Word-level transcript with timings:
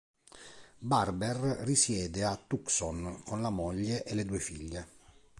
Barber 0.79 1.57
risiede 1.59 2.23
a 2.23 2.35
Tucson 2.35 3.21
con 3.23 3.39
la 3.43 3.51
moglie 3.51 4.03
e 4.03 4.15
le 4.15 4.25
due 4.25 4.39
figlie. 4.39 4.87